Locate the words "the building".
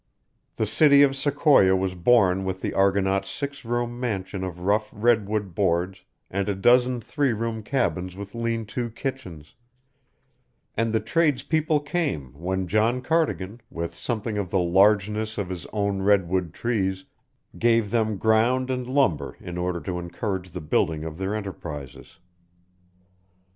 20.49-21.03